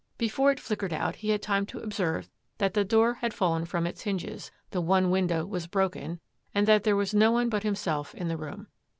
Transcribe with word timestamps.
Before 0.17 0.49
it 0.49 0.59
flickered 0.59 0.93
out 0.93 1.17
he 1.17 1.29
had 1.29 1.43
time 1.43 1.63
to 1.67 1.77
observe 1.77 2.27
that 2.57 2.73
the 2.73 2.83
door 2.83 3.13
had 3.13 3.35
fallen 3.35 3.65
from 3.65 3.85
its 3.85 4.01
hinges, 4.01 4.49
the 4.71 4.81
one 4.81 5.11
window 5.11 5.45
was 5.45 5.67
broken, 5.67 6.19
and 6.55 6.67
that 6.67 6.83
there 6.83 6.95
was 6.95 7.13
no 7.13 7.29
one 7.31 7.49
but 7.49 7.61
himself 7.61 8.15
in 8.15 8.27
the 8.27 8.35
room. 8.37 8.65